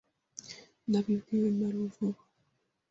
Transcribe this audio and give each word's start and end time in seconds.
Nabibwiwe 0.89 1.49
na 1.57 1.67
Ruvubu 1.73 2.21